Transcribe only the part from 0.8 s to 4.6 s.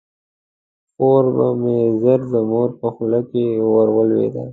خور به مې ژر د مور په خوله کې ور ولویده.